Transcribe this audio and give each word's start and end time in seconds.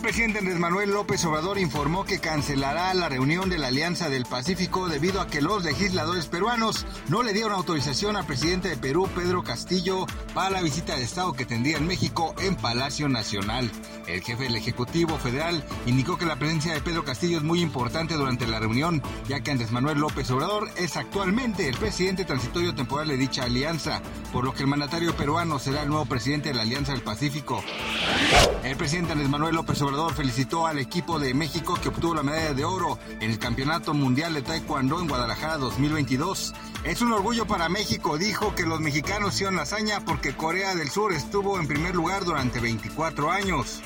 El 0.00 0.04
presidente 0.04 0.38
Andrés 0.38 0.58
Manuel 0.58 0.92
López 0.92 1.22
Obrador 1.26 1.58
informó 1.58 2.06
que 2.06 2.20
cancelará 2.20 2.94
la 2.94 3.10
reunión 3.10 3.50
de 3.50 3.58
la 3.58 3.66
Alianza 3.66 4.08
del 4.08 4.24
Pacífico 4.24 4.88
debido 4.88 5.20
a 5.20 5.26
que 5.26 5.42
los 5.42 5.62
legisladores 5.62 6.24
peruanos 6.24 6.86
no 7.08 7.22
le 7.22 7.34
dieron 7.34 7.52
autorización 7.52 8.16
al 8.16 8.24
presidente 8.24 8.70
de 8.70 8.78
Perú, 8.78 9.10
Pedro 9.14 9.42
Castillo, 9.42 10.06
para 10.32 10.48
la 10.48 10.62
visita 10.62 10.96
de 10.96 11.02
Estado 11.02 11.34
que 11.34 11.44
tendría 11.44 11.76
en 11.76 11.86
México 11.86 12.34
en 12.40 12.56
Palacio 12.56 13.10
Nacional. 13.10 13.70
El 14.06 14.22
jefe 14.22 14.44
del 14.44 14.56
Ejecutivo 14.56 15.18
Federal 15.18 15.62
indicó 15.84 16.16
que 16.16 16.24
la 16.24 16.38
presencia 16.38 16.72
de 16.72 16.80
Pedro 16.80 17.04
Castillo 17.04 17.36
es 17.36 17.44
muy 17.44 17.60
importante 17.60 18.14
durante 18.14 18.46
la 18.46 18.58
reunión, 18.58 19.02
ya 19.28 19.40
que 19.40 19.50
Andrés 19.50 19.70
Manuel 19.70 19.98
López 19.98 20.30
Obrador 20.30 20.70
es 20.76 20.96
actualmente 20.96 21.68
el 21.68 21.76
presidente 21.76 22.24
transitorio 22.24 22.74
temporal 22.74 23.08
de 23.08 23.18
dicha 23.18 23.44
alianza, 23.44 24.00
por 24.32 24.44
lo 24.44 24.54
que 24.54 24.62
el 24.62 24.68
mandatario 24.68 25.14
peruano 25.14 25.58
será 25.58 25.82
el 25.82 25.90
nuevo 25.90 26.06
presidente 26.06 26.48
de 26.48 26.54
la 26.54 26.62
Alianza 26.62 26.92
del 26.92 27.02
Pacífico. 27.02 27.62
El 28.64 28.76
presidente 28.76 29.12
Andrés 29.12 29.28
Manuel 29.28 29.54
López 29.54 29.80
Obrador 29.82 29.89
felicitó 30.10 30.66
al 30.66 30.78
equipo 30.78 31.18
de 31.18 31.34
México 31.34 31.74
que 31.82 31.88
obtuvo 31.88 32.14
la 32.14 32.22
medalla 32.22 32.54
de 32.54 32.64
oro 32.64 32.98
en 33.20 33.30
el 33.30 33.38
Campeonato 33.38 33.92
Mundial 33.92 34.34
de 34.34 34.42
Taekwondo 34.42 35.00
en 35.00 35.08
Guadalajara 35.08 35.58
2022. 35.58 36.54
Es 36.84 37.02
un 37.02 37.12
orgullo 37.12 37.46
para 37.46 37.68
México, 37.68 38.16
dijo 38.16 38.54
que 38.54 38.64
los 38.64 38.80
mexicanos 38.80 39.34
hicieron 39.34 39.56
la 39.56 39.62
hazaña 39.62 40.04
porque 40.04 40.36
Corea 40.36 40.74
del 40.74 40.90
Sur 40.90 41.12
estuvo 41.12 41.58
en 41.58 41.66
primer 41.66 41.94
lugar 41.94 42.24
durante 42.24 42.60
24 42.60 43.30
años. 43.30 43.80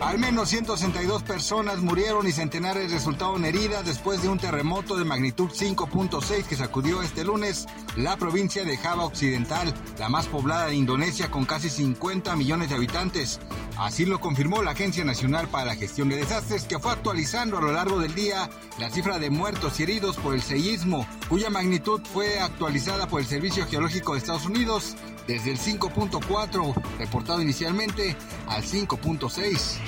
Al 0.00 0.18
menos 0.18 0.48
162 0.50 1.22
personas 1.22 1.78
murieron 1.78 2.26
y 2.26 2.32
centenares 2.32 2.92
resultaron 2.92 3.44
heridas 3.44 3.84
después 3.84 4.22
de 4.22 4.28
un 4.28 4.38
terremoto 4.38 4.96
de 4.96 5.04
magnitud 5.04 5.50
5.6 5.50 6.44
que 6.44 6.56
sacudió 6.56 7.02
este 7.02 7.24
lunes 7.24 7.66
la 7.96 8.16
provincia 8.16 8.64
de 8.64 8.76
Java 8.76 9.04
Occidental, 9.04 9.74
la 9.98 10.08
más 10.08 10.26
poblada 10.26 10.66
de 10.66 10.76
Indonesia 10.76 11.30
con 11.30 11.44
casi 11.44 11.68
50 11.68 12.36
millones 12.36 12.68
de 12.68 12.76
habitantes. 12.76 13.40
Así 13.76 14.06
lo 14.06 14.20
confirmó 14.20 14.62
la 14.62 14.70
Agencia 14.70 15.04
Nacional 15.04 15.48
para 15.48 15.64
la 15.64 15.74
Gestión 15.74 16.08
de 16.08 16.16
Desastres, 16.16 16.64
que 16.64 16.78
fue 16.78 16.92
actualizando 16.92 17.58
a 17.58 17.62
lo 17.62 17.72
largo 17.72 17.98
del 17.98 18.14
día 18.14 18.48
la 18.78 18.90
cifra 18.90 19.18
de 19.18 19.30
muertos 19.30 19.80
y 19.80 19.82
heridos 19.82 20.16
por 20.16 20.34
el 20.34 20.42
seísmo, 20.42 21.06
cuya 21.28 21.50
magnitud 21.50 22.00
fue 22.12 22.38
actualizada 22.38 23.08
por 23.08 23.20
el 23.20 23.26
Servicio 23.26 23.66
Geológico 23.66 24.12
de 24.12 24.18
Estados 24.18 24.46
Unidos 24.46 24.96
desde 25.26 25.50
el 25.52 25.58
5.4 25.58 26.74
reportado 26.98 27.40
inicialmente 27.40 28.16
al 28.48 28.62
5.6. 28.62 29.78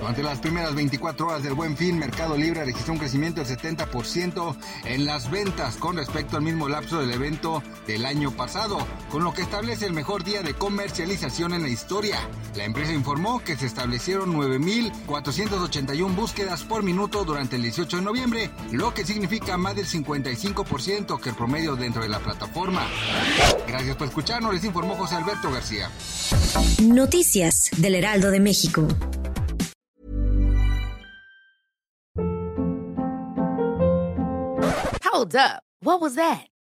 Durante 0.00 0.22
las 0.22 0.38
primeras 0.38 0.74
24 0.74 1.26
horas 1.26 1.42
del 1.42 1.54
buen 1.54 1.76
fin, 1.76 1.98
Mercado 1.98 2.36
Libre 2.36 2.64
registró 2.64 2.92
un 2.94 2.98
crecimiento 2.98 3.42
del 3.42 3.58
70% 3.58 4.56
en 4.84 5.04
las 5.04 5.30
ventas 5.30 5.76
con 5.76 5.96
respecto 5.96 6.36
al 6.36 6.42
mismo 6.42 6.68
lapso 6.68 7.00
del 7.00 7.10
evento 7.10 7.62
del 7.86 8.06
año 8.06 8.30
pasado, 8.30 8.78
con 9.10 9.24
lo 9.24 9.32
que 9.32 9.42
establece 9.42 9.86
el 9.86 9.92
mejor 9.92 10.24
día 10.24 10.42
de 10.42 10.54
comercialización 10.54 11.54
en 11.54 11.62
la 11.62 11.68
historia. 11.68 12.18
La 12.54 12.64
empresa 12.64 12.92
informó 12.92 13.40
que 13.40 13.56
se 13.56 13.66
establecieron 13.66 14.34
9.481 14.34 16.14
búsquedas 16.14 16.64
por 16.64 16.82
minuto 16.82 17.24
durante 17.24 17.56
el 17.56 17.62
18 17.62 17.98
de 17.98 18.02
noviembre, 18.02 18.50
lo 18.72 18.94
que 18.94 19.04
significa 19.04 19.56
más 19.56 19.76
del 19.76 19.86
55% 19.86 21.20
que 21.20 21.30
el 21.30 21.34
promedio 21.34 21.76
dentro 21.76 22.02
de 22.02 22.08
la 22.08 22.18
plataforma. 22.18 22.86
Gracias 23.66 23.96
por 23.96 24.06
escucharnos, 24.38 24.54
les 24.54 24.64
informó 24.64 24.94
José 24.94 25.16
Alberto 25.16 25.50
García. 25.50 25.90
Noticias 26.82 27.70
del 27.76 27.94
Heraldo 27.94 28.30
de 28.30 28.40
México. 28.40 28.86
Hold 35.12 35.34
up. 35.34 35.62
What 35.80 36.00
was 36.00 36.14
that? 36.14 36.48